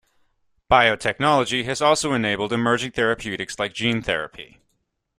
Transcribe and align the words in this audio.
Biotechnology 0.67 1.63
has 1.65 1.79
also 1.79 2.11
enabled 2.13 2.51
emerging 2.51 2.89
therapeutics 2.93 3.59
like 3.59 3.71
gene 3.71 4.01
therapy. 4.01 4.59